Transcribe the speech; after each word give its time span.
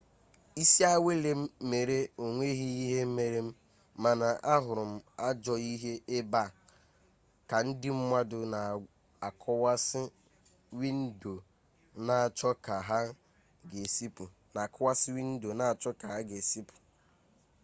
isi 0.61 0.81
awele 0.93 1.31
m 1.41 1.43
mere 1.69 1.97
onweghi 2.23 2.67
ihe 2.83 3.01
mere 3.17 3.39
m 3.47 3.49
mana 4.03 4.27
ahuru 4.53 4.83
m 4.91 4.95
ajoo 5.27 5.59
ihe 5.73 5.93
ebe 6.17 6.37
a 6.45 6.47
ka 7.49 7.57
ndi 7.67 7.89
mmadu 7.97 8.39
n'akuwasi 8.51 10.01
windo 10.79 11.33
n'acho 12.05 12.49
ka 12.65 12.75
ha 12.89 13.01
ga 16.17 16.35
esi 16.39 16.59
puta 16.67 16.79